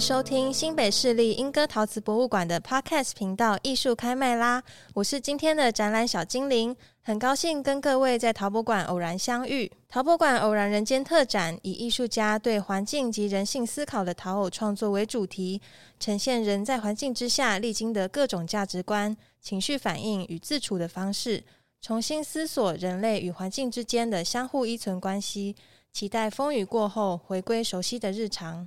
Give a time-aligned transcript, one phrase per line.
[0.00, 4.58] 收听新北市立莺歌陶瓷博物馆的 Podcast 频道《艺术开卖啦》，
[4.94, 9.70] 我是今天的展览小精灵，很高兴跟各位在陶博馆偶然相遇。
[9.90, 15.60] 陶博馆偶然人间特展以艺术家对环境及人性思考的陶偶创作为主题，
[15.98, 21.44] 呈现人在环境之下历经的各种价值观、情绪反应与自处的方式，
[21.82, 25.54] 重新思索人类与环境之间的相互依存关系。
[25.92, 28.66] 期待风雨过后回归熟悉的日常。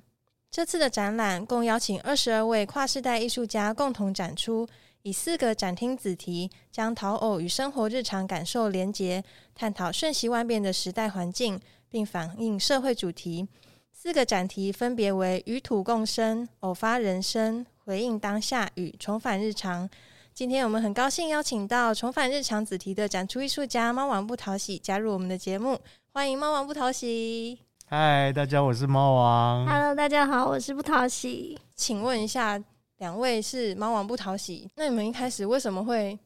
[0.54, 4.68] 这次的展览共邀请二十二位跨世代艺术家共同展出，
[5.02, 9.24] 以四个展厅子题将陶偶与生活日常感受连结，
[9.56, 13.48] 探讨瞬息万变的时代环境，并反映社会主题。
[13.92, 19.90] 四个展题分别为“与土共生”、“偶发人生”、“回应当下”与“重返日常”。
[20.36, 25.80] 今天我们很高兴邀请到“重返日常”子题的展出艺术家猫王不讨喜加入我们的节目，
[26.12, 27.58] 欢迎猫王不讨喜。
[27.96, 29.68] 嗨，大家，我是猫王。
[29.68, 31.56] Hello，大家好，我是不讨喜。
[31.76, 32.60] 请问一下，
[32.98, 36.18] 两位是猫王不讨喜，那你们一开始为什么会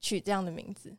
[0.00, 0.90] 取这样的名字？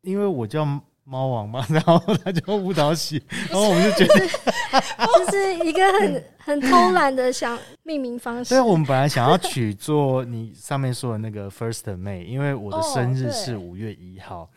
[0.00, 0.64] 因为我叫
[1.04, 4.26] 猫王嘛， 然后他叫不讨喜，然后我们就觉得
[5.16, 8.56] 就是一个很 很偷懒的想命名方式。
[8.56, 14.50] 对，我们本来想要取做你上面说的那个 First May，因为我的生日是五月一号。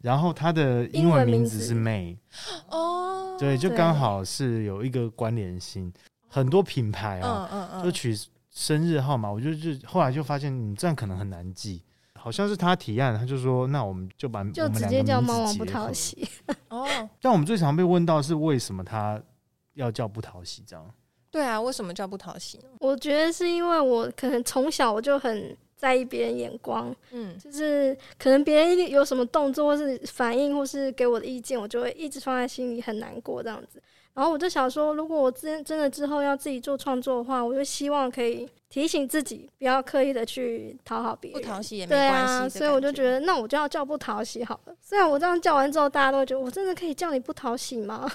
[0.00, 2.16] Oh, 然后他的英文名字是 May
[2.70, 5.92] 哦，对，就刚好是有一个关联性。
[6.28, 8.16] 很多品牌啊，嗯嗯嗯，就取
[8.50, 11.82] 生日号码，我就就后来就发现，你这样可能很难记。
[12.14, 16.28] 好像是他提案，他就说，那我们就把就直接叫猫王不讨喜
[16.68, 16.86] 哦。
[17.20, 19.20] 但我们最常被问到是为什么他
[19.74, 20.84] 要叫不讨喜这样？
[21.30, 22.64] 对啊，为什么叫不讨喜呢？
[22.80, 25.56] 我觉得是因为我可能从小我就很。
[25.78, 33.80] 在意别人眼光，嗯，就是可能别人有什么动作或是反应，或是给我的意见，我就会一直放在心里，很难过这样子。
[34.12, 42.08] 然后我就想说，如果我真真的之后要自己做创作的话，我就希望可以提醒自己，不要刻意的去讨好别人，不讨喜也没关系。
[42.08, 44.74] 对啊，所以我就觉得，那我就要叫不讨喜好了。
[44.80, 48.10] 虽然我这样叫完之后，大家都觉得，我真的可以叫你不讨喜吗？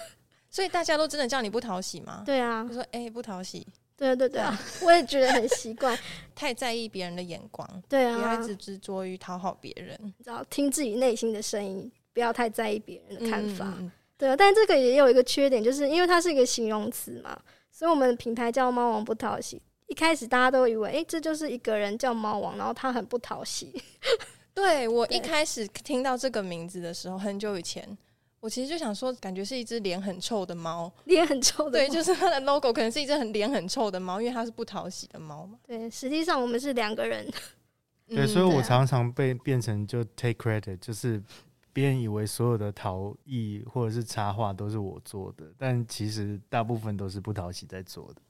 [0.49, 2.23] 所以大家都真的叫你不讨喜吗？
[2.25, 3.65] 对啊，就说哎、欸，不讨喜。
[4.03, 5.97] 对对对啊，我也觉得很习惯，
[6.35, 13.73] 太在意别人的眼光，对啊，不要一直执着于讨好别人，你知道，听自己内心的声音，不要太在意别人的看法。
[13.77, 17.39] 嗯、对啊，但这个也有一个缺点，就是因为它是一个形容词嘛，
[17.71, 19.61] 所以我们的品牌叫猫王不讨喜。
[19.87, 23.81] 一开始大家都以为，哎，这就是一个人叫猫王，然后他很不讨喜。
[24.53, 27.97] 对，我一开始听到这个名字的时候，很久以前。
[28.43, 31.79] 我其实就想说，感觉是一只脸很臭的猫，脸很臭的。
[31.79, 35.57] 对，就是它的 logo 可能是一只很脸很臭的猫，因为它是不讨喜的猫嘛。
[35.65, 37.25] 对，实际上我们是两个人。
[38.05, 41.23] 对，所以我常常被变成就 take credit，就是
[41.71, 48.21] 别人以为所有的陶艺或者是插画都是我做的，但其实大部分都是不讨喜在做的。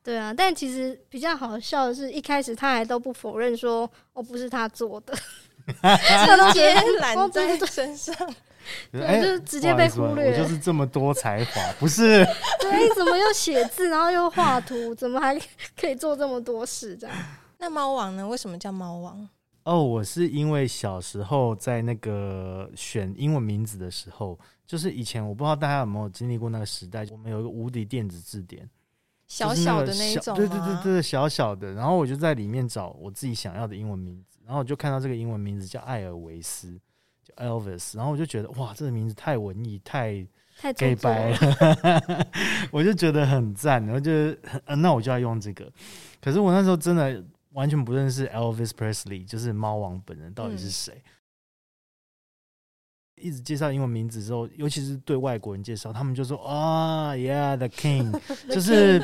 [0.00, 5.12] 对啊，但其实比较好笑的是，一开始他还都不否认说哦不是他做的，
[5.66, 8.14] 直接揽在身上。
[8.90, 10.32] 对，欸、就是直接被忽略。
[10.32, 12.24] 我就是这么多才华，不是？
[12.60, 15.38] 对，怎么又写字，然后又画图，怎么还
[15.78, 16.96] 可以做这么多事？
[16.96, 17.16] 这样？
[17.58, 18.26] 那猫王呢？
[18.26, 19.28] 为什么叫猫王？
[19.62, 28.68] 哦，我是因为小时候在那个选英文名字的时候，就是以前我不知道大家有没有经历过那个时代，我们有一个无敌电子字典，
[29.26, 31.72] 小小的那一种，对对对对，小小的。
[31.74, 36.80] 然后我就在里面找我自己想要的英文名字，然后我就看到这个英文名字叫艾尔维斯。
[37.24, 40.24] 叫 Elvis，然后我就觉得哇，这个名字太文艺，太
[40.56, 41.38] 太给白了，
[42.70, 44.12] 我就觉得很赞，然后就
[44.64, 45.68] 很，那我就要用这个。
[46.22, 47.20] 可是我那时候真的
[47.50, 50.94] 完全不认识 Elvis Presley，就是猫王本人到底是谁。
[50.94, 51.10] 嗯、
[53.20, 58.18] 一直介绍英文名字之后，尤其是对外国人介绍，他们就说啊、oh,，Yeah，the King，
[58.48, 59.02] 就是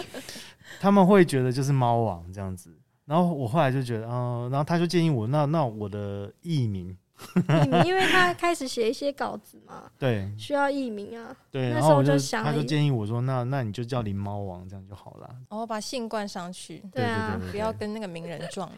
[0.81, 2.71] 他们会觉得就是猫王这样子。
[3.05, 6.97] 然后我后来就觉得，嗯，然后他就建议我，那那我的艺名。
[7.37, 11.37] 艺名，因为他 开始写一些稿子嘛，对，需要艺名啊。
[11.51, 18.71] 对，那时候我就想，他就建议我说：“那那你就叫林猫王，这样就好了。”哦，把姓冠上去，对啊，不要跟那个名人撞。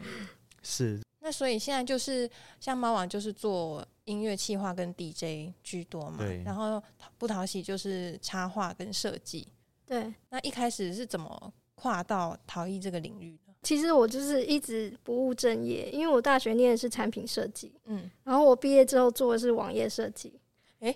[0.61, 1.01] 是。
[1.21, 2.29] 那所以现在就是
[2.59, 6.23] 像猫王，就是做音乐企划跟 DJ 居多嘛。
[6.43, 6.81] 然后
[7.17, 9.47] 不讨喜就是插画跟设计。
[9.85, 10.13] 对。
[10.29, 13.37] 那一开始是怎么跨到陶艺这个领域？
[13.63, 20.39] 其实我就是一直不务正业，因为我大学念的是产品设计，嗯，然后我毕业之后做的是网页设计，
[20.81, 20.95] 诶，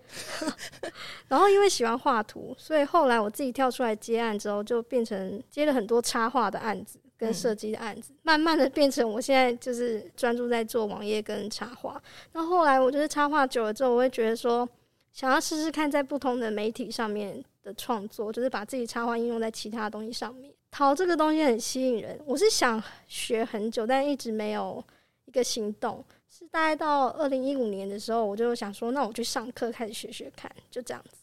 [1.27, 12.01] 然后因为喜欢画图，所以后来我自己跳出来接案之后，就变成接了很多插画的案子跟设计的案子，嗯、慢慢的变成我现在就是专注在做网页跟插画。
[12.31, 14.67] 那后来我就是插画久了之后，我会觉得说，
[15.11, 20.49] 想要试试看在不同的媒体上面的创作，就是把自己插画应用在其他东西上面。
[20.71, 24.81] 陶这个东西很吸引人，我是想学很久，但一直没有
[25.25, 26.01] 一个行动。
[26.29, 31.17] 是大概到二零一五年的时候，我就想说，那我去上课开始学学看，就这样子。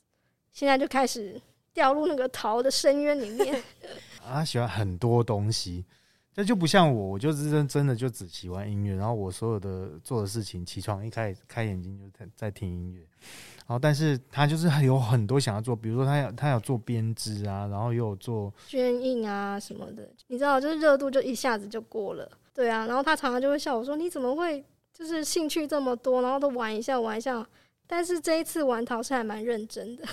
[0.53, 1.41] 现在就开始
[1.73, 3.63] 掉入那个陶的深渊里面。
[4.27, 5.85] 啊，喜欢很多东西，
[6.35, 8.95] 这就不像我，我就是真真的就只喜欢音乐。
[8.97, 13.01] 然后我所有的做的事情，起床一开开眼睛就在在听音乐。
[13.69, 20.09] 然后，但是他就是有很多想要做，比如说他要他要做编织啊，然后又有做绢印啊什么的。
[20.29, 22.31] 你知道，就是热度就一下子就过了。
[22.55, 27.47] 对啊，然后他常常就会笑我说：“你怎么会就是兴趣这么多，然后都玩一下玩一下？”
[27.89, 30.05] 但是这一次玩陶是还蛮认真的。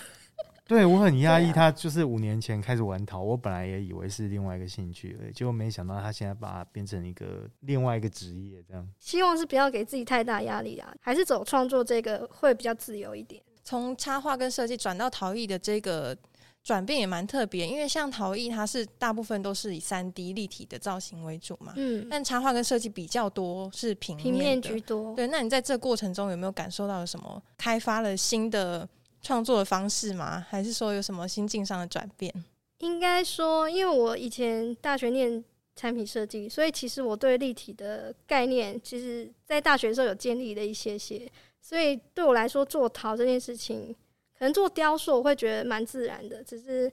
[0.74, 8.90] 对，我很压抑，他就是五年前开始玩陶，我本来也以为是另外一个兴趣而已，结果没想到他现在把它变成一个另外一个职业，这样。
[9.00, 13.40] 希望是不要给自己太大压力啊，还是走创作这个会比较自由一点。
[13.64, 16.18] 从插画跟设计转到陶艺的这个
[16.64, 25.14] 转变也蛮特别，因为像陶艺它是大部分都是以三 D 立体的造型为主嘛，嗯，但插画跟设计比较多是平面，平面居多。
[25.14, 28.90] 对，那你在这过程中有没有感受到有什么开发了新的？
[29.24, 30.46] 创作的方式吗？
[30.50, 32.32] 还是说有什么心境上的转变？
[32.80, 35.44] 应该说，因为我以前大学念
[35.76, 41.28] 产品设计，所以其实我对立体的概念，其实在大学的时候有建立了一些些。
[41.62, 43.96] 所以对我来说，做陶这件事情，
[44.38, 46.92] 可能做雕塑我会觉得蛮自然的，只是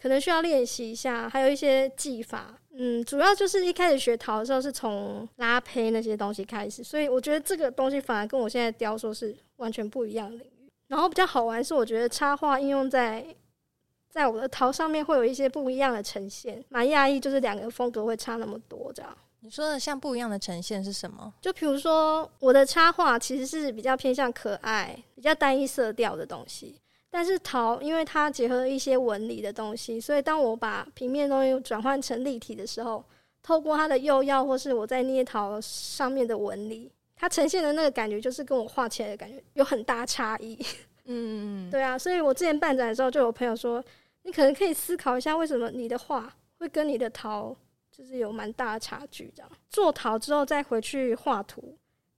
[0.00, 2.58] 可能需要练习一下，还有一些技法。
[2.78, 10.44] 嗯，主要就是一开始学陶的时候是从拉坯那些东西开始，所以我觉得这个东西反而跟我现在雕塑是完全不一样的。
[10.88, 13.24] 然后比较好玩是，我觉得插画应用在
[14.08, 19.16] 在我的陶上面会有一些不一样的呈现，蛮讶异，就是两个风格会差那么多这样。
[19.40, 21.32] 你说的像不一样的呈现是什么？
[21.40, 26.80] 就比如说我的插画其实是比较偏向可爱、比较单一色调的东西，
[27.10, 33.04] 但是陶因为它结合了一些纹理的东西，所以当我把平面东西转换成立体的时候，
[33.42, 36.90] 透过它的釉药或是我在捏陶上面的纹理。
[37.16, 40.58] 它呈现的那个感觉，就是跟我画起来的感觉有很大差异。
[41.06, 43.82] 嗯，对啊，所以我之前办展的时候，就有朋友说，
[44.22, 47.56] 你可能可以思考一下，为什么你的画会跟你的陶
[47.90, 49.32] 就是有蛮大的差距？
[49.34, 51.76] 这样做陶之后再回去画图，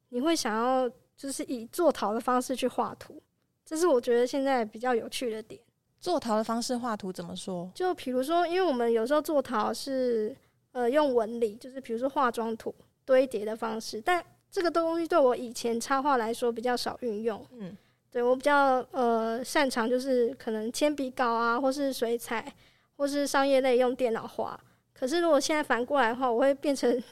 [0.09, 3.23] 你会想要就是以做陶的方式去画图，
[3.65, 5.61] 这是我觉得现在比较有趣的点。
[6.01, 7.71] 做陶的方式画图怎么说？
[7.75, 10.35] 就比如说，因为我们有时候做陶是
[10.73, 12.75] 呃用纹理，就是比如说化妆图
[13.05, 17.77] 堆叠的方式，但这个东西对我以前插画来说比较少运用，嗯，
[18.11, 22.53] 对我比较呃擅长就是可能铅笔稿啊，或是水彩，
[22.97, 24.59] 或是商业类用电脑画。
[24.95, 27.03] 可是如果现在反过来的话，我会变成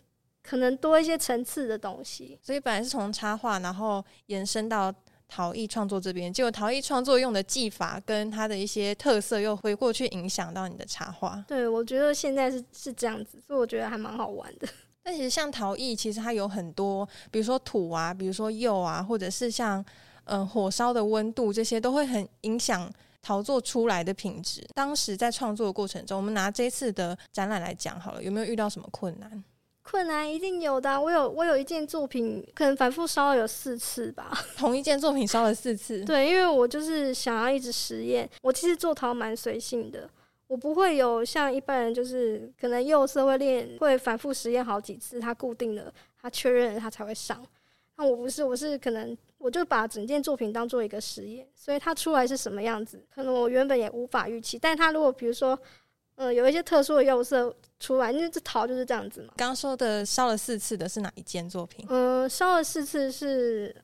[0.43, 2.39] 可能多一些层次的东西。
[2.43, 4.93] 所以本来是从插画，然后延伸到
[5.29, 11.45] 陶艺创作这边，结果陶艺创作用的技法跟它的一些特色又回过去影响到你的插画。
[11.47, 14.67] 对，我觉得现在是是这样子，所以我觉得还蛮好玩的。
[15.07, 19.79] 但其实像陶艺，其实它有很多，比如说土啊，比如说釉啊，或者是像
[20.25, 22.93] 嗯、呃、火烧的温度，这些都会很影响
[23.23, 24.67] 陶作出来的品质。
[24.75, 29.45] 当时在创作的过程中，我们拿这次的展览来讲好了，有没有遇到什么困难？
[29.85, 31.01] 困难一定有的啊。
[31.01, 34.37] 我有我有一件作品，可能反复烧了有四次吧。
[34.59, 36.05] 同一件作品烧了四次？
[36.05, 38.29] 对，因为我就是想要一直实验。
[38.43, 40.11] 我其实做陶蛮随性的。
[40.49, 45.93] 我不会有像一般人，就是可能釉色会练，会反复实验好几次，它固定了，
[46.23, 47.45] 它确认了，它才会上。
[47.97, 54.59] 那我不是，我是可能我就把整件作品当做一个实验，所以它出来是什么样子，可能我原本也无法预期。
[54.59, 55.59] 但是它如果比如说，
[56.15, 59.33] 呃，有一些特殊的釉色出来，因为这陶就是这样子嘛。
[59.37, 61.85] 刚刚说的烧了四次的是哪一件作品？
[61.89, 63.75] 嗯、呃，烧了四次是。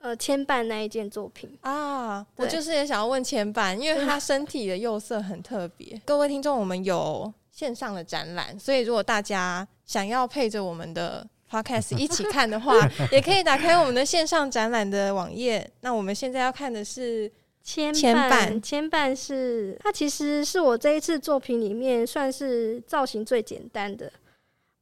[0.00, 6.00] 呃，牵绊那一件作品啊，我就是也想要问牵绊，因为他身体的釉色很特别。
[6.06, 12.74] 各位听众，我们有线上的展览，所以如果大家想要配着我们的 podcast 一起看的话，
[13.12, 15.70] 也可以打开我们的线上展览的网页。
[15.82, 17.30] 那我们现在要看的是
[17.62, 24.10] 牵绊，牵绊是它其实是我这一次作品里面算是造型最简单的。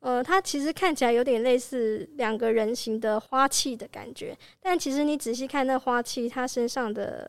[0.01, 7.29] 呃，它其实看起来有点类似两个人形的花器的感觉，但其实你仔细看那花器，它身上的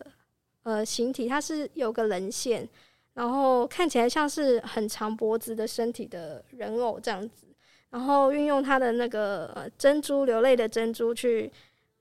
[0.61, 2.69] 呃形体，它是有个棱线，
[3.15, 7.47] 然后看起来像是很长脖子的身体的人偶这样子，
[7.89, 11.51] 然后运用它的那个、珍珠流泪的珍珠去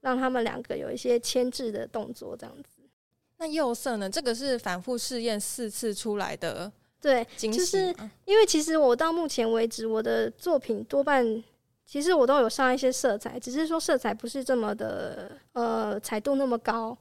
[0.03, 2.83] 让他们两个有一些牵制的动作这样子。
[3.39, 4.11] 那釉色呢？
[4.11, 6.71] 这个是反复试验四次出来的。
[7.01, 11.43] 对，就是因为其实我到目前为止，我的作品多半
[11.87, 16.97] 其实我都有上一些色彩，只是说色彩不是这么的呃彩度那么高，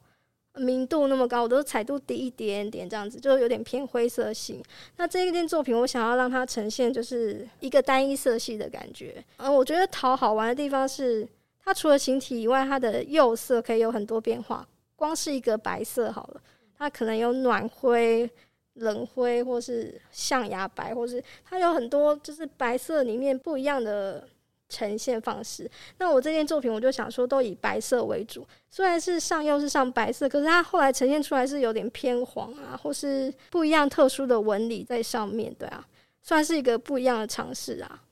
[0.54, 4.63] 明度那么高，我都彩度低一点点这样子，就有点偏灰色系。
[4.98, 9.24] 那这一件作品，我想要让它呈现就是一个单一色系的感觉。
[9.38, 11.27] 嗯，我觉得陶好玩的地方是，
[11.63, 14.66] 它除了形体以外，它的釉色可以有很多变化。
[14.96, 16.42] 光是一个白色好了，
[16.77, 18.30] 它可能有暖灰、
[18.77, 24.27] 冷灰，或是象牙白，或是它有很多就是白色里面不一样的。
[24.69, 25.65] 呈现方式，
[25.98, 28.46] 那我这件作品我就想说，都以白色为主。
[28.69, 35.88] 虽然是上釉是上白色，可是它后来呈现出来是有点偏黄啊，或是不一样特殊的纹理在上面，对啊，
[36.22, 38.03] 算是一个不一样的尝试啊。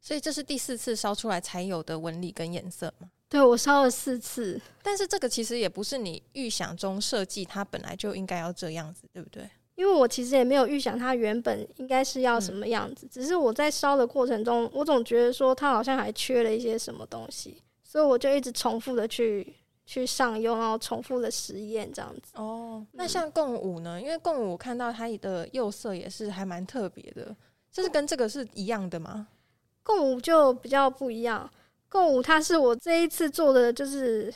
[0.00, 3.08] 所以这是第四次烧出来才有的纹理跟颜色吗？
[3.28, 9.48] 对，我烧了四次，但是这个其实也不是你预想中设计，它本来就应该要这样子，对不对？
[9.76, 19.54] 因为我其实也没有预想它原本应该是要什么样子，嗯、只是我在烧的过程中，我总觉得说它好像还缺了一些什么东西，所以我就一直重复的去
[19.84, 22.32] 去上釉，然后重复的实验这样子。
[22.34, 24.00] 哦，那像共舞呢？
[24.00, 27.34] 因为共舞看到它的釉色也是还蛮特别的，
[27.72, 29.26] 这是跟这个是一样的吗？
[29.82, 31.50] 共舞就比较不一样，
[31.88, 34.32] 共舞它是我这一次做的就是。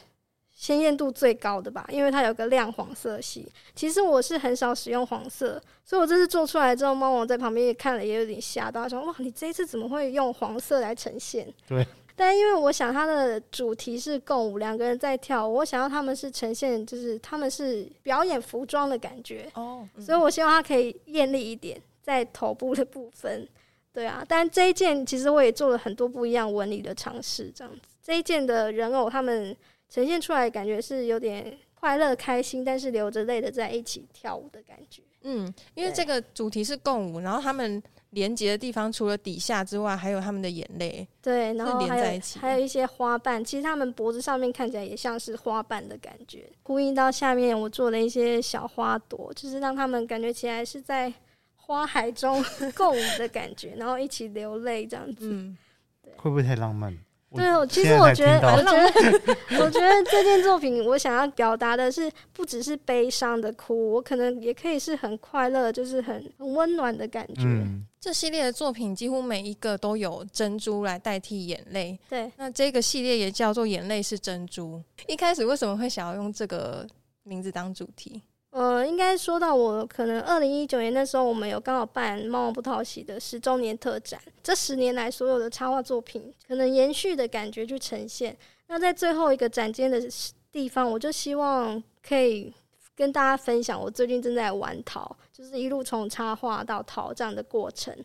[0.58, 3.48] 鲜艳度最高的吧，因为它有个亮黄色系。
[3.76, 11.86] 其实我是很少使用黄色，所以我这次做出来之后，猫王在旁边也看了，也有点吓到，说：“哇，你这一次怎么会用黄色来呈现？”对。
[12.16, 23.48] 但因为我想它的主题是共舞，两个人在跳舞，我想要他们是呈现，就是他们是表演服装的感觉哦，嗯、所以我希望它可以艳丽一点，在头部的部分。
[23.92, 27.80] 对啊，但这一件其实我也做了很多不一样纹理的尝试，这样子。
[28.02, 29.56] 这一件的人偶他们。
[29.88, 35.02] 呈现出来感觉是有点快乐、开心，但是流着泪的在一起跳舞的感觉。
[35.22, 41.06] 嗯，因为这个主题是共舞，然后他们连接的地方除了底下之外，还有他们的眼泪。
[41.20, 46.48] 对，然后还有还有一些花瓣，其实他们脖子上面看起来也像是花瓣的感觉。
[46.62, 51.12] 呼应到下面，我做了一些小花朵，就是让他们感觉起来是在
[51.56, 52.42] 花海中
[52.76, 55.30] 共舞的感觉，然后一起流泪这样子。
[55.32, 55.58] 嗯，
[56.02, 56.96] 对，会不会太浪漫？
[57.34, 58.72] 对，其实我觉得， 我觉
[59.20, 67.42] 得，我觉得这件作品我想要表达的是，不只是悲伤的哭，我可能也可以是很快乐，就是很很温暖的感觉。
[67.44, 71.98] 嗯，这系列的作品几乎每一个都有珍珠来代替眼泪。
[72.08, 74.82] 对，那这个系列也叫做“眼泪是珍珠”。
[75.06, 76.86] 一开始为什么会想要用这个
[77.24, 78.22] 名字当主题？
[78.58, 84.20] 呃，应该说到我可能二零一九年那时候，我们有刚好办猫王不讨喜的十周年特展。
[84.42, 88.36] 这十年来所有的插画作品，可能延续的感觉去呈现。
[88.66, 90.02] 那在最后一个展间的
[90.50, 92.52] 地方，我就希望可以
[92.96, 97.96] 跟大家分享我最近正在玩陶，就是一路从插画到陶这样的过程。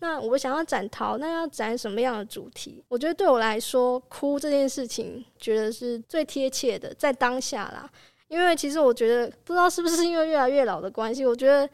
[0.00, 2.84] 那我想要展陶，那要展什么样的主题？
[2.88, 7.90] 我觉得对我来说，哭这件事情，觉得是最贴切的，在当下啦。
[8.32, 11.68] 因为其实我觉得，不知道是不是因为越来越老的关系，我觉得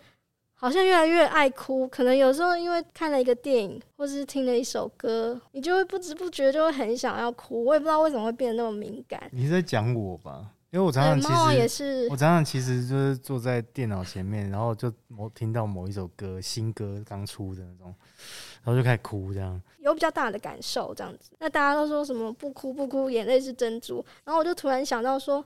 [0.55, 1.87] 好像越来越爱哭。
[1.87, 7.65] 可能有时候因为看了一个电影，或是听了一首歌，你就会不知不觉就会很想要哭。
[7.65, 9.23] 我也不知道为什么会变得那么敏感。
[9.31, 10.47] 你是在讲我吧？
[10.71, 17.95] 因为我常常其实也是，我常常其实就是坐在电脑前面，然后就某听到某一首歌，新歌刚出的那种，
[18.65, 21.31] 然后就开始哭，这样有比较大的感受，这样子。
[21.39, 24.05] 那大家都说什么不哭不哭，眼泪是珍珠。
[24.25, 25.45] 然后我就突然想到说。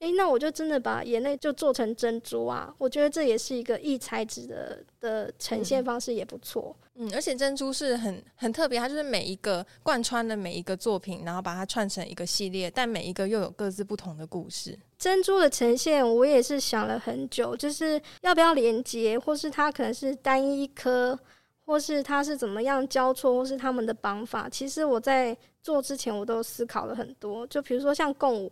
[0.00, 2.74] 诶、欸，那我就真的把眼泪就做成珍珠啊！
[2.78, 6.74] 我觉得这也是一个异材质的的呈现方式，也不错。
[6.94, 14.78] 嗯，而且珍珠是很很特别，它就是每一个贯穿的每一个作品，然后把它串成一个系列，但每一个又有各自不同的故事。
[14.98, 21.18] 珍珠的呈现，我也是想了很久，就是要不要连接，或是它可能是单一颗，
[21.66, 24.48] 或是它是怎么样交错，或是他们的绑法。
[24.48, 27.46] 其实我在做之前，我都思考了很多。
[27.48, 28.50] 就比如说像共舞。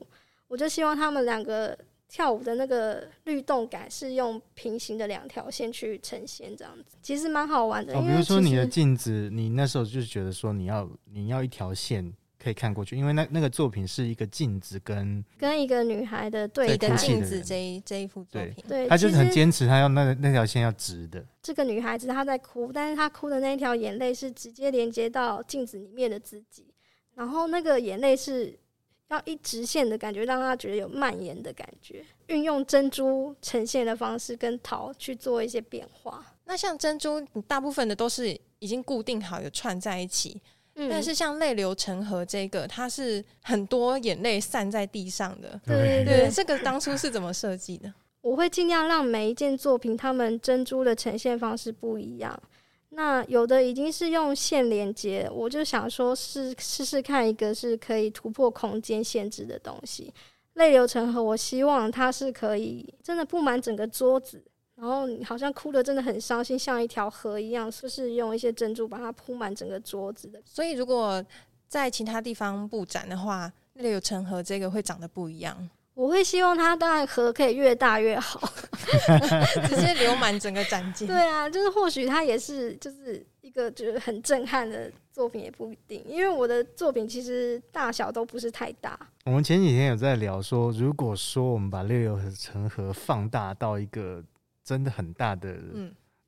[0.49, 1.78] 我就希望他们两个
[2.09, 7.95] 跳舞的那个律动感是用平行的两条线去呈现，这样子其实蛮好玩的。
[7.95, 12.11] 哦，比如说你的镜子，你那时候就是觉得说你要你要一条线
[12.43, 21.23] 可以看过去，因为那那个作品是一个镜子跟跟一个女孩的对的镜子这一这一幅作品，对，他就是很坚持，他要那那条线要直的。
[21.43, 26.73] 这个女孩子她在哭，但是她哭的那一条眼泪是直接连接到镜子里面的自己，
[27.17, 28.59] 然后那个眼泪是。
[29.09, 32.05] 要一直线的感觉，让他觉得有蔓延的感觉。
[32.27, 36.25] 运用珍珠呈现的方式跟桃去做一些变化。
[36.45, 40.41] 那像珍珠，大部分的都是已经固定好，有串在一起。
[40.75, 45.61] 嗯，但是像泪流成河这个，它是很多眼泪散在地上的。
[45.67, 47.93] 对对对，这个当初是怎么设计的？
[48.21, 52.38] 我会尽量让每一件作品，他们珍珠的呈现方式不一样。
[52.90, 60.12] 那有的已经是用线连接，我就想说试试试看一个是可以突破空间限制的东西，
[60.54, 64.42] 泪流成河，我希望它是可以真的布满整个桌子，
[64.75, 70.40] 然后好像哭得真的很伤心，像一条河一样，就是用一些珍珠把它铺满整个桌子的。
[70.45, 71.23] 所以如果
[71.68, 75.68] 在其他地方布展的话，泪流成河这个会长得不一样。
[75.99, 78.49] 我会希望它当然河可以越大越好，
[79.67, 81.09] 直接流满整个展间。
[81.09, 86.00] 对啊，就是或许它也是就是一个就是很震撼的作品，也不一定。
[86.07, 88.97] 因为我的作品其实大小都不是太大。
[89.25, 94.23] 我们前几天有在聊说，如果说我们把泪流成河放大到一个
[94.62, 95.57] 真的很大的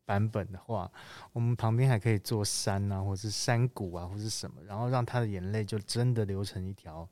[0.05, 1.01] 版本的话，嗯、
[1.35, 7.09] 我们旁边还可以做山啊，或是山谷啊，或是什么，然后让他的眼泪就真的流成一条。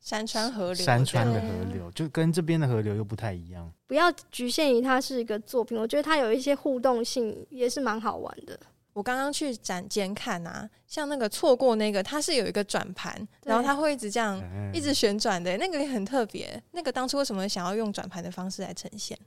[0.00, 3.68] 山川河流，山川的河流就跟这边的河流又不太一样。
[3.86, 8.58] 不要局限于它是一个作品，我觉得它有一些互动性，也是蛮好玩的。
[8.92, 14.40] 我刚刚去展间看啊，像那个错过那个，它是有一个转盘，然后它会一直这样
[14.72, 16.62] 一直旋转的，那个也很特别。
[16.70, 19.18] 那个当初为什么想要用转盘的方式来呈现？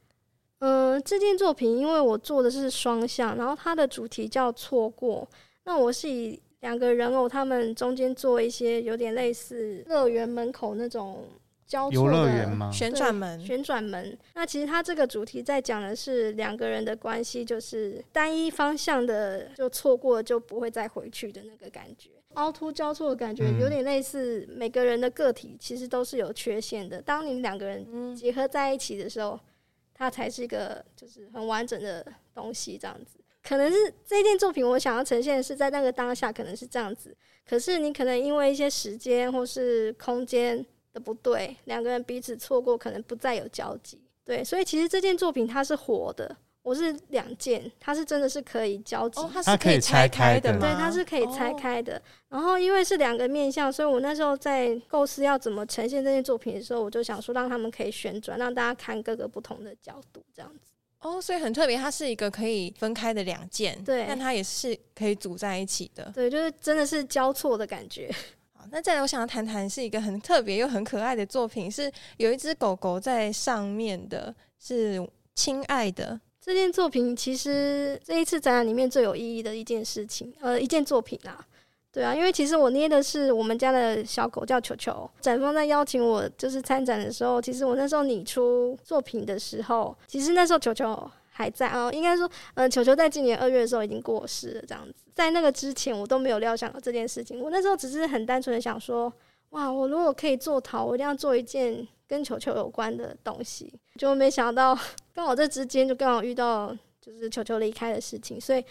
[0.59, 5.27] 嗯、呃，这件作品因为我做的是双向，然后它的主题叫错过，
[5.65, 6.41] 那我是以。
[6.61, 11.25] 两个人偶，他们中间做一些有点类似乐园门口那种
[11.65, 13.39] 交错的旋转门。
[13.45, 14.17] 旋转门。
[14.33, 22.09] 那其实它这个主题在讲的是两个人的关系，就是单一方向的，就错过就不会再回去的那个感觉。
[22.35, 27.01] 凹凸交错的感觉，有点类似每个人的个体其实都是有缺陷的。
[27.01, 29.39] 当你两个人结合在一起的时候，
[29.93, 33.18] 它才是一个就是很完整的东西，这样子。
[33.41, 37.15] 可能是这件作品，我想要呈现的是在那个当下，可能是这样子。
[37.47, 44.01] 可是你可能因为一些时间或是空间的不对，两个人彼此错过，可能不再有交集。
[44.23, 51.99] 对，所以其实这件作品它是活的，我是两件，它是真的是可以交集，哦，它是可以拆开的，对，它是可以拆开的。
[52.27, 60.68] 然后因为是两个面向，所以我那时候在构思要怎么呈现这件作品的时候，我就想说让他们可以旋转，让大家看各个不同的角度，这样子。
[61.01, 68.13] 哦，所以很特别，它是一个可以分开的两件，对，但它也是可以组在一起的，对，就是真的是交错的感觉。
[68.51, 75.01] 好，那再来，我想要谈谈是一个很特别又很可爱的作品，是有一只狗狗在上面的，是
[75.33, 76.19] 亲爱的。
[76.41, 81.47] 这件作品其实这一次展览里面最有意义的一件事情，呃，一件作品啊，
[81.91, 99.11] 对啊，因为其实我捏的是我们家的小狗叫球球，展方在邀请我就是参展的时候，其实我那时候拟出作品的时候，其实那时候球球还在啊，应该说，嗯、球球在今年二月的时候已经过世了，这样子，在那个之前我都没有料想到这件事情，我那时候只是很单纯的想说，
[99.49, 104.77] 哇，我如果可以做陶，我一定要做一件跟球球有关的东西，就没想到
[105.11, 108.63] 刚好这之间就刚好遇到就是球球离开的事情，所以。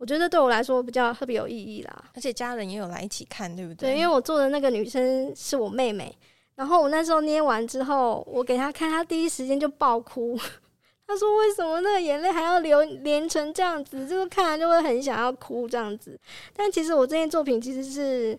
[0.00, 3.90] 我觉得对我来说比较特别有意义啦，而且家人也有来一起看，对不对？
[3.90, 6.16] 对，因为我做的那个女生是我妹妹，
[6.54, 10.38] 然后我那时候捏完之后，我给她看，她第一时间就爆哭，
[11.06, 14.08] 她说：“为什么那个眼泪还要流连成这样子？
[14.08, 16.18] 就是看完就会很想要哭这样子。”
[16.56, 18.38] 但其实我这件作品其实是，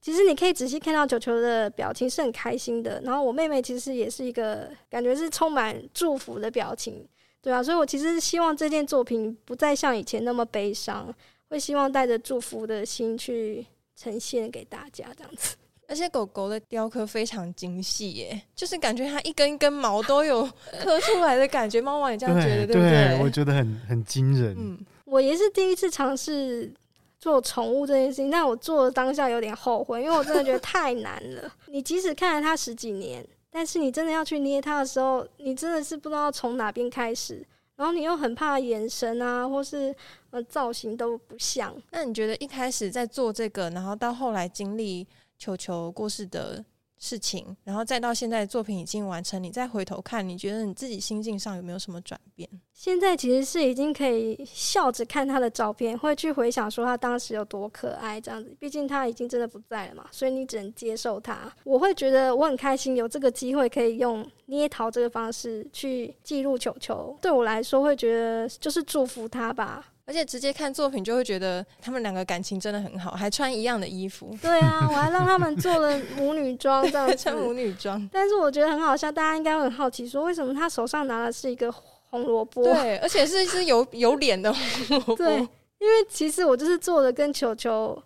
[0.00, 7.06] 其实你可以仔细看到球球的表情是很开心的，然后我妹妹其实也是一个感觉是充满祝福的表情。
[7.44, 11.14] 对啊，所以我其实希望这件作品不再像以前那么悲伤，
[11.50, 15.54] 会希望带着祝福的心去呈现给大家这样子。
[15.86, 20.42] 而且狗狗的雕刻非常精细耶，就是感觉它一根一根毛都有
[20.80, 21.82] 刻出来的感觉。
[21.82, 22.90] 猫王也这样觉得，对，对不对？
[22.90, 24.56] 对，我觉得很很惊人。
[24.58, 26.72] 嗯，我也是第一次尝试
[27.20, 31.52] 做宠物这件事情，但我做的当下有点后悔，因为我真的觉得太难了。
[31.66, 33.22] 你即使看了它十几年。
[33.56, 39.94] 但是你真的要去捏它的时候，你真的是不知道从哪边开始，然后你又很怕眼神啊，或是
[40.30, 41.72] 呃造型都不像。
[41.92, 45.06] 那你觉得一开始在做这个，然后到后来经历
[45.38, 46.64] 球球过世的
[47.04, 52.48] 事情，然后再到现在作品已经完成，你再回头看，你觉得你自己心境上有没有什么转变？
[52.72, 58.56] 现在其实是已经可以笑着看他的照片，会去回想说他当时有多可爱这样子。
[58.58, 61.52] 毕竟他已经真的不在了嘛，所以你只能接受他。
[61.64, 69.90] 我会觉得我很开心有这个机会可以用捏陶这个方式去记录球球，对我来说会觉得就是祝福他吧。
[70.06, 74.36] 而且直接看作品就会觉得他们两个感情真的很好，还穿一样的衣服。
[74.42, 78.08] 对啊，我还让他们做了母女装这样子， 穿母女装。
[78.12, 81.72] 但是我觉得很好笑，大家应该会很好奇说，为什么他手上拿的是一个
[82.10, 82.62] 红萝卜？
[82.64, 85.16] 对，而且是 是有有脸的红萝卜。
[85.16, 85.36] 对，
[85.78, 88.00] 因为其实我就是做的跟球球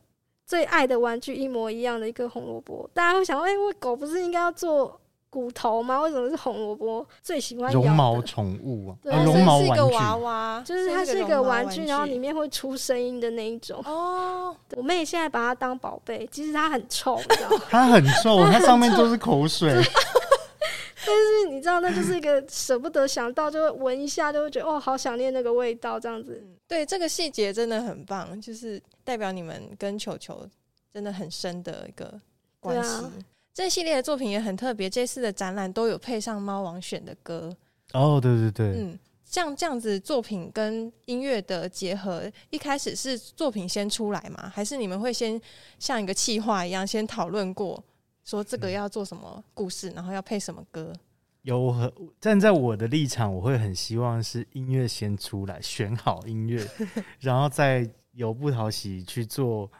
[0.47, 2.89] 最爱的玩具一模一样的一个红萝卜。
[2.95, 5.01] 大家会想说，哎、欸，我狗不是应该要做？
[5.31, 6.01] 骨头吗？
[6.01, 7.07] 为什么是红萝卜？
[7.23, 13.83] 最喜欢绒毛宠物啊，对，绒毛玩具，是一个娃娃，就是它是一个玩具，然后里面会出声音的那一种。
[13.85, 17.63] 哦，我妹现在把它当宝贝，其实它很臭，你知道吗？
[17.69, 19.73] 它很臭， 它上面都是口水。
[21.07, 26.43] 但是你知道，那就是一个舍不得想到，就会闻一下，就会觉得哦，好想念那个味道，这样子。
[26.67, 30.47] 对，这个细节真的很棒，就是代表你们跟球球
[30.93, 32.21] 真的很深的一个
[32.61, 33.05] 关系。
[33.59, 37.55] 啊、这系列的作品也很特别，这次的展览都有配上猫王选的歌。
[37.93, 38.99] 哦，对对对，嗯。
[39.25, 44.51] 像这样子作品跟音乐的结合，一开始是作品先出来吗？
[44.55, 45.39] 还是你们会先
[45.79, 47.85] 像一个企划一样先讨论过，
[48.25, 50.95] 说这个要做什么故事，然后要配什么歌？
[51.43, 56.67] 有很站在我的立场，我会很希望是音乐先出来，选好音乐，
[57.21, 59.71] 然后再由不讨喜去做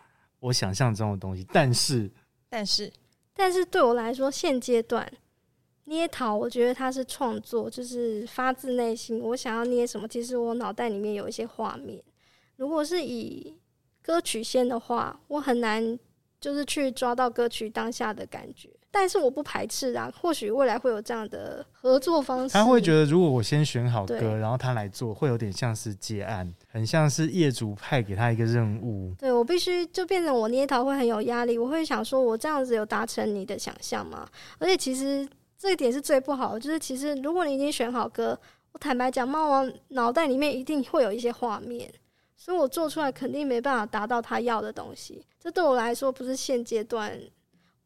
[0.41, 1.47] 我想象中的东西。
[1.51, 2.11] 但是，
[2.51, 2.93] 但是，
[3.39, 5.09] 但是对我来说，现阶段。
[5.85, 12.03] 捏陶，我觉得它是创作，就是发自内心，我想要捏什么，其实我脑袋里面有一些画面。
[12.57, 13.55] 如果是以
[14.03, 15.97] 歌曲先的话，我很难
[16.41, 18.69] 就是去抓到歌曲当下的感觉。
[18.91, 22.53] 但是我不排斥啊，或许未来会有这样的合作方式。
[22.53, 29.15] 他会觉得，如果我先选好歌，然后他来做，会有点像是接案，很像是业主派给他一个任务。
[29.19, 34.29] 对，我必须就变成我捏陶会很有压力，我会想说，我这样子有达成你的想象吗？
[34.59, 35.29] 而且其实。
[35.61, 38.39] 这一点是最不好的，就是其实如果你已经选好歌，
[38.71, 41.93] 我坦白讲，猫王脑袋里面一定会有一些画面，
[42.37, 45.21] 所以我做出来肯定没办法达到他要的东西。
[45.37, 47.13] 这对我来说不是现阶段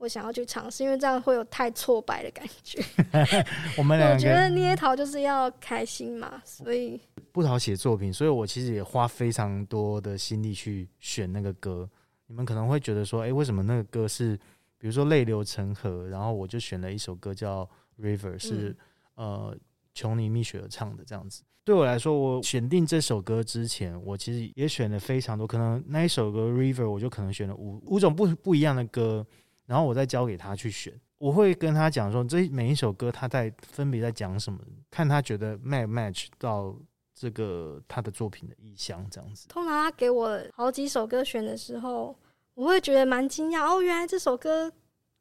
[0.02, 2.82] 我想要去尝试，因为这样会有太挫败的感觉。
[3.78, 11.88] 我们两个 觉得捏陶就是要开心嘛，所以不讨写作品，所以我其实也花非常多的心力去选那个歌。
[12.26, 14.38] 你们可能会觉得说，哎，为什么那个歌是？
[14.78, 17.64] 比如说泪流成河，然后我就选了一首歌叫
[18.04, 18.76] 《River》，是
[19.14, 19.56] 呃
[19.94, 21.44] 琼尼蜜雪儿唱的这样子。
[21.62, 29.24] 对我来说，我选定这首歌之前，我其实也选了非常多，可能那一首歌《River》我就可能选了五五种不不一样的歌，
[29.66, 30.92] 然后我再交给他去选。
[31.18, 34.58] 我会跟他讲说，这每一首歌他在分别在讲什么，
[34.90, 36.76] 看他觉得 match match 到
[37.14, 39.48] 这个他的作品的意向这样子。
[39.48, 42.16] 通常他给我好几首歌选的时候。
[42.54, 44.70] 我会觉得蛮惊讶哦，原来这首歌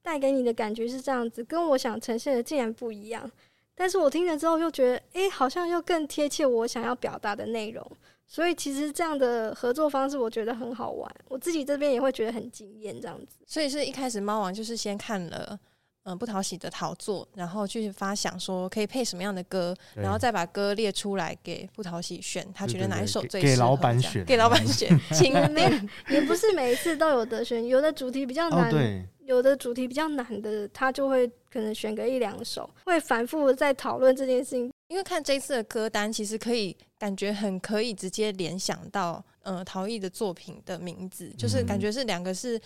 [0.01, 3.32] 带给你的感觉是这样子，跟我想呈现的竟然不一样。
[3.73, 7.89] 但是我听了之后又觉得，诶，好像又更贴切我想要表达的内容。
[8.32, 11.12] 所以其实这样的合作方式，我觉得很好玩。
[11.28, 13.36] 我自己这边也会觉得很惊艳，这样子。
[13.46, 15.60] 所以是一开始猫王就是先看了。
[16.04, 25.00] 嗯，不讨喜的陶作，然后去发想说可以配什么样的歌，然后再把歌列出来给不讨喜选，他觉得哪一首最适合，给老板选，给老板选。
[25.13, 25.70] 请没
[26.10, 34.70] 也不是每一次都有得选，有的主题比较难，哦、对有的主题比较难的，他就会可能选个一两首，会反复在讨论这件事情。
[34.91, 42.60] 因为看这次的歌单，其实可以感觉很可以直接联想到，呃，陶艺的作品的名字，嗯、就是感觉是两个是。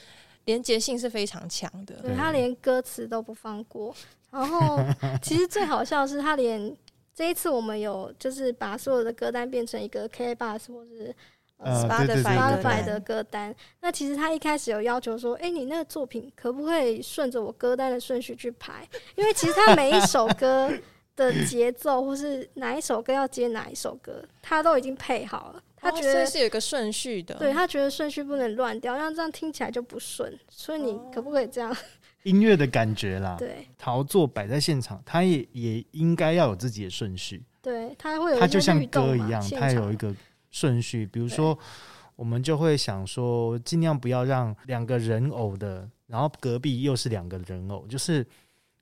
[0.45, 3.91] 连结性是非常强的，对，他连歌词都不放过。
[4.29, 4.77] 然后，
[5.19, 6.71] 其实最好笑的是，他连
[7.15, 11.11] 这一次我们有就是把所有的歌单变成一个 K bus 或是
[11.57, 13.55] 呃 Spotify 的歌单。
[13.81, 18.87] 那其实他一开始有要求说，哎、欸，你那个作品可不可以顺着我歌单的顺序去排？
[19.15, 20.71] 因为其实他每一首歌
[21.15, 25.61] 的节奏或是哪一首歌要接哪一首歌，他都已经配好了。
[25.77, 30.35] 他觉得是有一个顺序的，对，他觉得顺序不能乱掉，让这样听起来就不顺。
[30.49, 31.75] 所以你可不可以这样？
[32.23, 37.43] 音乐的感觉啦，对，陶作摆在现场，他也也应该要有自己的顺序。
[37.61, 40.11] 对，他会有，他就像歌一样，他有一个
[40.49, 41.05] 顺序。
[41.05, 41.55] 比如说，
[42.15, 48.25] 我们就会想说，尽量不要让两个人偶的，然后隔壁又是两个人偶，就是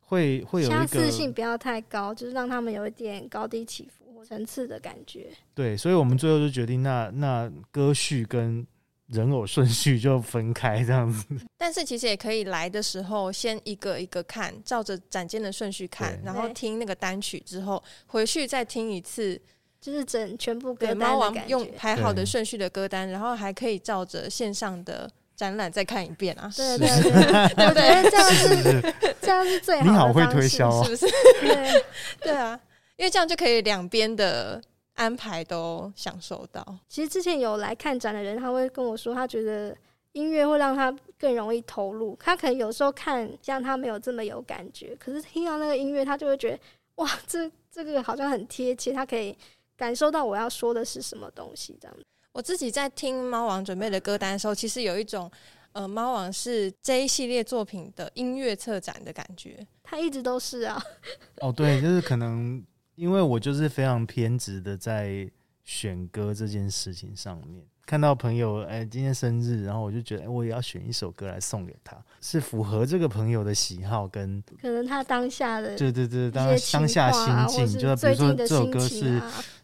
[0.05, 4.03] 会会有一个相似性不要太高，就是让他们有一点高低起伏。
[4.25, 8.65] 层次的感觉，对，所以我们最后就决定那，那那歌序跟
[9.07, 11.25] 人偶顺序就分开这样子。
[11.59, 19.37] 但是其实也可以来的时候先一个一个看，照着展间的顺序看，然后听那个单曲之后回去再听一次，
[19.81, 20.95] 就是整全部歌单。
[20.95, 25.11] 猫王用排好的顺序的歌单，然后还可以照着线上的
[25.43, 26.49] 展览再看一遍啊。
[26.55, 27.11] 对对对，
[27.55, 28.09] 对不对？
[28.09, 29.91] 这样是这样是最好的。
[29.91, 31.05] 你好会推销啊，是不是？
[31.41, 31.85] 对
[32.21, 32.57] 对啊。
[32.95, 34.61] 因为这样就可以两边的
[34.93, 36.63] 安排都享受到。
[36.87, 39.75] 其实之前有来看展的人，他会跟我说，他觉得
[40.13, 42.15] 音乐会让他更容易投入。
[42.19, 46.59] 他可能有时候看像他没有这么有感觉，可是听到那个音乐，他就会觉得
[46.95, 49.35] 哇，这这个好像很贴切，他可以
[49.75, 51.75] 感受到我要说的是什么东西。
[51.81, 51.97] 这样。
[52.33, 55.31] 我自己在听猫王准备的歌单的时候，其实有一种
[55.71, 59.65] 呃，猫王是这一系列作品的音乐策展的感觉。
[59.81, 60.83] 他一直都是啊。
[61.39, 62.61] 哦，对，就是可能。
[62.95, 65.27] 因为我就是非常偏执的在
[65.63, 67.65] 选歌这件事情上面。
[67.87, 79.19] 看到朋友哎、欸，今天生日，然后我就觉得，我也要选一首歌来送给他，是符合这个朋友的喜好跟可能他当下的对对对，当当下心境，就是比如说这首歌是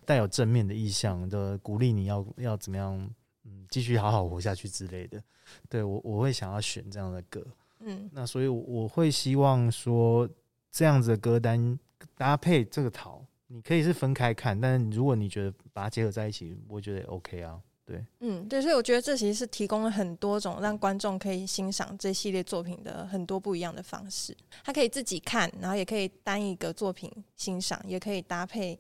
[0.09, 2.97] 带有正面的意向的，鼓励你要要怎么样，
[3.43, 5.21] 嗯，继续好好活下去之类的。
[5.69, 7.45] 对我我会想要选这样的歌，
[7.81, 10.27] 嗯，那所以我会希望说
[10.71, 11.77] 这样子的歌单
[12.17, 17.61] 搭配这个桃，你可以是分开看，但是如果你觉得把它结合在一起，我觉得也 OK 啊。
[17.85, 24.35] 对，嗯，对，所以我觉得这其实是提供了很多种让观众可以欣赏这系列作品的很多不一样的方式。
[24.63, 28.75] 他可以自己看，然后也可以单一个作品欣赏，也可以搭配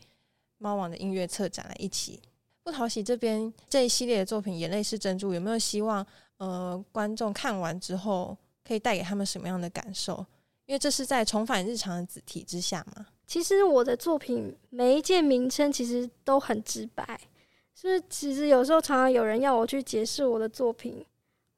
[0.59, 2.21] 猫王的音乐策展来一起。
[2.63, 6.05] 不讨喜这边这一系列的作品《眼泪是珍珠》，有没有希望
[6.37, 10.23] 呃观众看完之后可以带给他们什么样的感受？
[10.67, 13.07] 因为这是在重返日常的主题之下嘛。
[13.25, 17.19] 其实我的作品每一件名称其实都很直白。
[17.73, 21.03] 就是其实有时候常常有人要我去解释我的作品，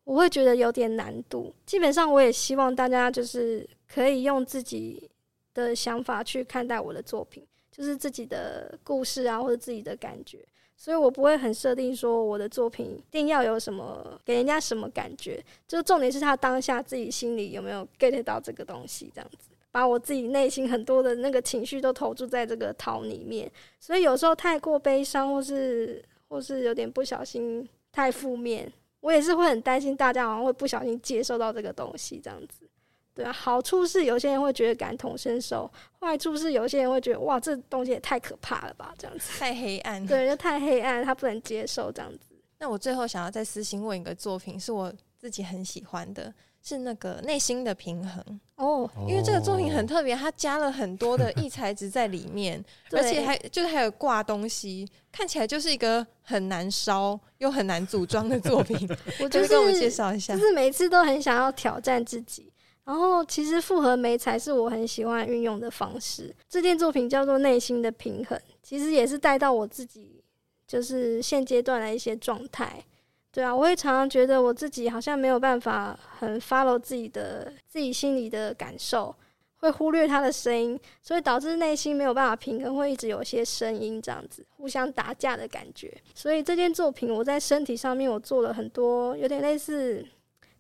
[0.04, 1.52] 我会觉得有点难度。
[1.66, 5.10] 基本上我也希望大家就是可以用自己
[5.54, 10.40] 的想法去看待我的作品，就是自己的故事啊，或者自己的感觉。
[10.76, 23.52] 所以我不会很设定说我的作品一定要有什么给人家什么感觉，就重点是他当下自己心里有没有 get 到这个东西，这样子把我自己内心很多的那个情绪都投注在这个陶里面。
[23.80, 26.04] 所以有时候太过悲伤或是。
[26.32, 32.66] 或是有点不小心太负面，我也是会很担心大家好像会不小心接受到这个东西这样子，
[33.14, 33.32] 对啊。
[33.32, 42.36] 好处是有些人会觉得感同身受，坏处是有些人会觉得哇，这东西也太可怕了吧，这样子 太黑暗，对，就太黑暗，他不能接受这样子。
[42.60, 46.34] 那我最后想要再私信问一个作品，是我自己很喜欢的。
[46.64, 48.24] 是那个内心的平衡
[48.58, 58.88] 哦，因为这个作品很特别，它加了很多的异材质在里面， 而且还就是还有挂东西，看起来就是一个很难烧又很难组装的作品。
[59.20, 66.36] 我就是跟我们介绍一下，就是每次都很想要挑战自己，然后其实复合媒材是我很喜欢运用的方式。
[66.50, 70.24] 这件作品叫做内心的平衡，其实也是带到我自己，
[70.68, 72.84] 就是现阶段的一些状态。
[73.32, 79.16] 对啊，我会常常觉得我自己好像没有办法很 follow 自己的自己心里的感受，
[79.58, 85.96] 会忽略他的声音，所以导致内心没有办法平衡，会一直有些声音这样子互相打架的感觉。
[86.14, 90.06] 所以这件作品我在身体上面我做了很多有点类似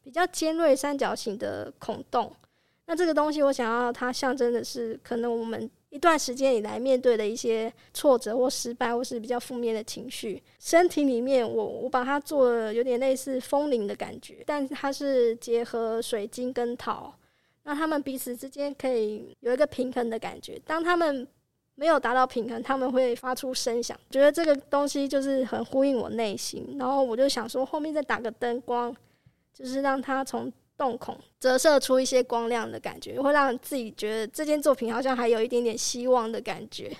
[0.03, 2.31] 比较尖锐三角形的孔洞。
[2.85, 5.69] 那这个东西我想要它象征的是可能我们。
[5.91, 17.13] 一段时间以来面对的一些挫折或失败，或是比较负面的情绪，身体里面我我把它做了有点类似风铃的感觉，但它是结合水晶跟陶，
[17.63, 20.57] 那他们彼此之间可以有一个平衡的感觉。
[20.65, 21.27] 当他们
[21.75, 23.99] 没有达到平衡，他们会发出声响。
[24.09, 28.95] 觉得这个东西就是很呼应我内心，然后我就想说后面再打个灯光，
[29.53, 30.51] 就是让它从。
[30.77, 36.91] 洞孔折射出一些光亮的感觉，会让自己觉得这件作品好像还有一点点希望的感觉。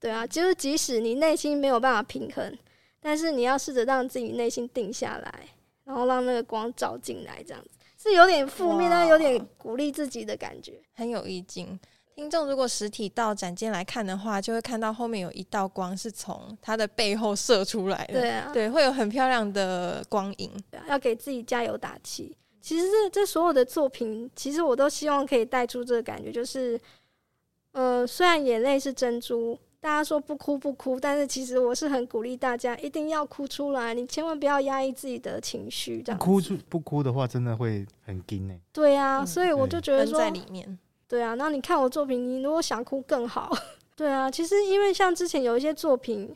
[0.00, 2.56] 对啊，就是即使你内心没有办法平衡，
[2.98, 5.48] 但是你要试着让自己内心定下来，
[5.84, 7.70] 然后让那个光照进来，这样子
[8.02, 11.78] 是有点负面，但有点鼓励自己的感觉，很有意境。
[12.16, 18.20] 听众如果实体到展间来看的话，就会看到后面有一道光是从它的背后射出来的。
[18.20, 22.34] 对啊，对，会有很漂亮的光影，对要给自己加油打气。
[22.62, 26.80] 其实这这所有的作品，其实我都希望可以带出这个感觉，就是，
[27.72, 38.58] 呃，虽然眼泪是珍珠，大家说不哭不哭，但是其实我是很鼓励大家一定要哭出来，你千万不要压抑自己的情绪，这样哭出不哭的话，真的会很惊哎。
[38.72, 40.76] 对啊，所以我就觉得说，在里面，
[41.08, 43.50] 对啊，那你看我作品，你如果想哭更好，
[43.96, 46.34] 对啊，其实因为像之前有一些作品。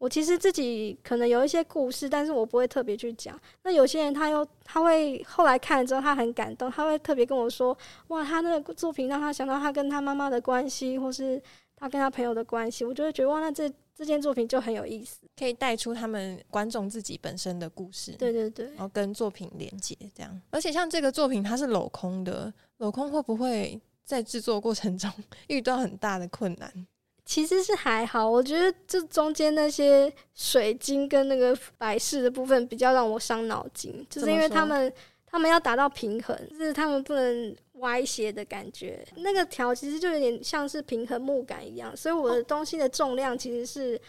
[0.00, 3.38] 我其实自己可能有一些故事，但是我不会特别去讲。
[3.64, 7.76] 那有些人他又他会后来看了之后，他很感动，他会特别跟我说
[8.08, 11.38] ：“哇，他那个作品让他想到他跟他妈妈的关系，或是
[11.76, 18.12] 他跟他朋友的关系。”我就会觉得哇，那这这件作品就很有意思，可以带出他们观众自己本身的故事。
[18.12, 20.40] 对对对，然后跟作品连接这样。
[20.48, 23.78] 而且像这个作品，它是镂空的，镂空会不会
[24.10, 25.08] 在制作过程中
[25.46, 26.86] 遇到很大的困难？
[27.24, 34.92] 其实是还好，我觉得这中间那些水晶跟那个摆饰的部分比较让我伤脑筋，就是因为他们
[35.24, 39.06] 他们要达到平衡，就是他们不能歪斜的感觉。
[39.18, 44.00] 那个条其实就有点像是平衡木杆一样，所以我的东西的重量其实是、哦、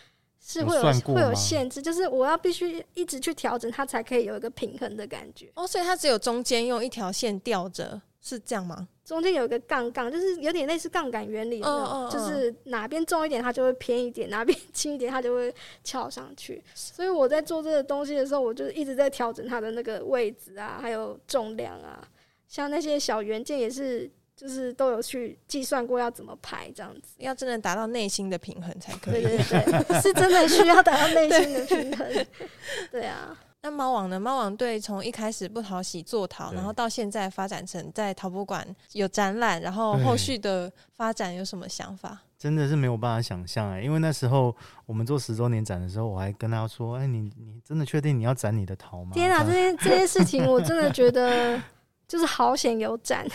[0.44, 5.52] 是会有，有会有限制，就是我要必须一直去调整它才可以有一个平衡的感觉。
[5.54, 8.88] 哦，所以它只有中间用一条线吊着，是这样吗？
[9.12, 11.76] 中间有一个杠杠，就是有点类似杠杆原理，有没有？
[11.76, 16.64] 哦哦哦就是哪边重一点，它就会偏一点；哪边轻一点，它就会翘上去。
[16.74, 22.08] 所以我在做这个东西的时候，我就一直在调整它的那个位置啊，还有重量啊。
[22.48, 27.16] 像那些小元件也是，就是都有去计算过要怎么排，这样子。
[27.18, 29.24] 要真的达到内心的平衡才可以。
[29.24, 32.26] 对对对，是真的需要达到内心的平衡。
[32.90, 33.38] 对啊。
[33.64, 34.20] 那猫王呢？
[34.20, 42.18] 猫王队从一开始不讨喜做陶，然后到现在发展成在陶博馆有展览，然后后续的发展有什么想法？
[42.40, 44.56] 真的是没有办法想象哎、欸，因为那时候
[44.88, 51.62] 我们做十周年展的时候，我还跟他说：“哎、欸，你你真的确定你要展你的陶吗？”天啊，这件这件 事情我真的觉得
[52.08, 53.28] 就是好险有展。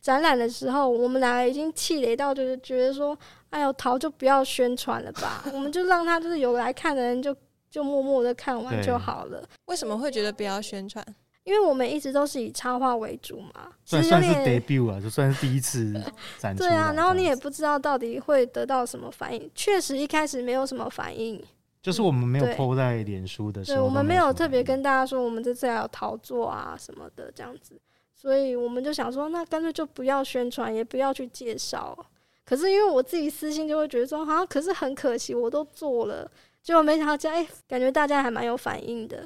[0.00, 3.18] 展览的时候，我们俩已经气馁到就是觉得说
[3.50, 7.36] ：“哎呦，陶就不要宣传了吧，我们就让他就是有来看的人就。”
[7.72, 9.42] 就默默的看完就好了。
[9.64, 11.02] 为什么会觉得不要宣传？
[11.44, 15.92] 因为我们一直都是以插画为主嘛，算算是 debut 啊，就算是第一次
[16.38, 16.62] 展出。
[16.62, 19.50] 对啊，然后你也不知道到底会得到什么反应。
[19.54, 21.42] 确实一开始没有什么反应，
[21.82, 27.74] 就是我们没有 po 在脸书的时候，对，我们没有特别跟大家说我们这次还有陶作啊什么的这样子，
[28.14, 31.96] 所以我们就想说，那干脆就不要宣传，也不要去介绍。
[32.44, 36.30] 可是因为我自己私心就会觉得说，好像可是很可惜，我都做了。
[36.62, 39.24] 结果没想到，家哎，感觉大家还蛮有反应的，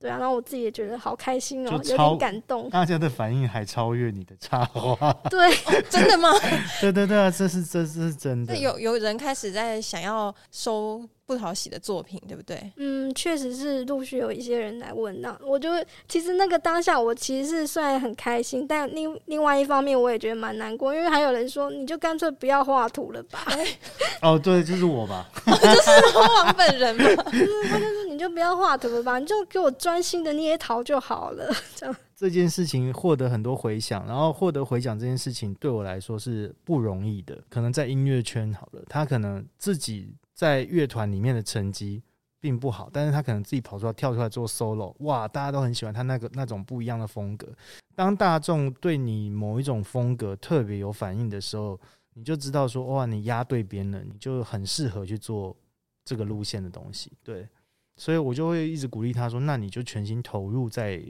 [0.00, 2.68] 对啊，然后我自己也觉得好开心哦，有点感动。
[2.70, 6.28] 大家的反应还超越你的插画，对、哦，真的吗？
[6.80, 8.56] 对对对啊，这是这是真的。
[8.56, 11.08] 有有人开始在想要收。
[11.32, 12.70] 不讨喜的作品，对不对？
[12.76, 15.70] 嗯，确实是陆续有一些人来问，那我就
[16.06, 23.44] 其实那个当下，我其实是虽然很开心，但另另外一方面，我也觉得蛮难过，因为还有人说，你就干脆不要画图了吧。
[23.46, 23.78] 欸、
[24.20, 31.50] 哦，对，就是我吧， 哦、就是 猫王本人嘛，就是他就说，你就不要画图了吧，你就给我专心的捏陶就好了。
[31.74, 40.14] 这样这件事情获得很多回响，然后获得回响这件事情对我来说是不容易的，可能在音乐圈好了，他可能自己。
[40.42, 42.02] 在乐团里面的成绩
[42.40, 47.46] 并不好，但是他可能自己跑出来跳出来做 solo，哇，大家都很喜欢他那个那种不一样的风格。
[47.94, 51.78] 当大众对你某一种风格特别有反应的时候，
[52.14, 55.56] 你就知道说，哇，你压对边了，你就很适合去做
[56.04, 57.12] 这个路线的东西。
[57.22, 57.48] 对，
[57.94, 61.00] 所以我就会一直鼓励他说，那你就全心投入在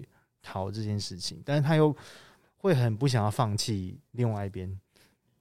[0.42, 1.97] 陶这件事情，但是他又
[2.59, 4.79] 会很不想要放弃另外一边。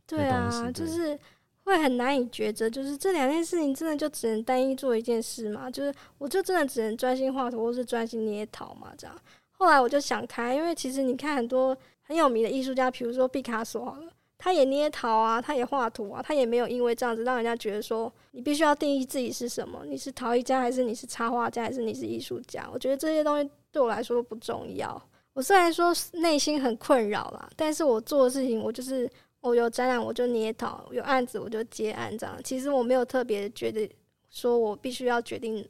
[0.07, 1.19] 对啊，就是。
[1.63, 5.69] 会很难以抉择，就是这两件事情真的就只能单一做一件事嘛？
[5.69, 8.91] 就是我就真的只能专心画图，或是专心捏陶嘛？
[8.97, 9.15] 这样。
[9.51, 22.67] 后来我就想开，因为其实你看很多很有名的艺术家，比如说毕卡索好了，他也捏陶啊，他也画图啊，他也没有因为这样子让人家觉得说你必须要定义自己是什么，你是陶艺家还是你是插画家还是你是艺术家？
[22.73, 24.99] 我觉得这些东西对我来说不重要。
[25.33, 29.07] 我虽然说内心很困扰啦，但是我做的事情我就是。
[29.41, 32.39] 我有展览我就捏陶，有案子我就接案，这样。
[32.43, 33.89] 其实我没有特别觉得
[34.29, 35.67] 说我必须要决定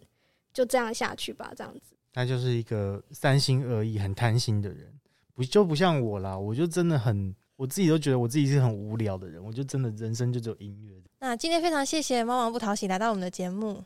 [0.53, 1.95] 就这样下去吧，这样子。
[2.13, 4.93] 他就是一个三心二意、很贪心的人，
[5.33, 6.37] 不就不像我啦。
[6.37, 11.01] 我就真的很，我自己都觉得我自己是很无聊的人，我就真的人生就只有音乐。
[11.19, 13.81] 那今天非常谢谢猫王不讨喜来到我们的节目，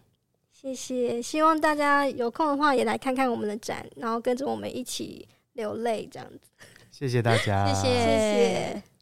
[0.52, 1.22] 谢谢。
[1.22, 6.50] 希望大家有空的话也来看看我们的展，然后跟着我们一起流泪，这样子。
[6.90, 8.95] 谢谢大家，谢谢谢谢。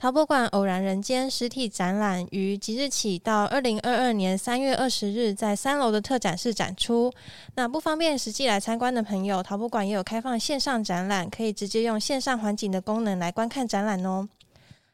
[0.00, 7.12] 陶博馆偶然人间实体展览于即日起到二零二二年三月二十日，在三楼的特展室展出。
[7.56, 14.28] 那不方便实际来参观的朋友，陶博馆也有开放线上展览，可以直接用线上环境的功能来观看展览哦。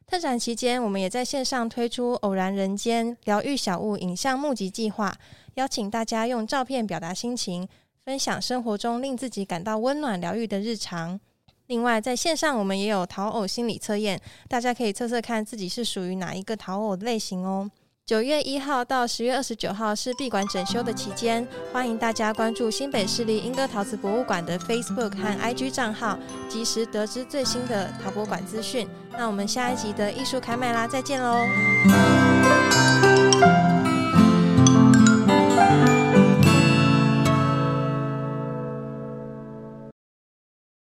[0.07, 5.15] 特展期间，我们也在线上推出偶然人间疗愈小物影像募集计划，
[5.57, 7.69] 邀请大家用照片表达心情，
[8.07, 11.21] 分享生活中令自己感到温暖疗愈的日常。
[11.67, 17.71] 另外，在线上我们也有陶偶心理测验，大家可以测测看自己是属于哪一个陶偶类型哦。
[18.05, 28.87] 九月一号到十月二十九号是闭馆整修的期间，欢迎大家关注新北市立莺歌陶瓷博物馆的 Facebook 和 IG 账号，及时得知最新的陶博馆资讯。
[29.17, 31.47] 那我们下一集的艺术开麦啦，再见喽！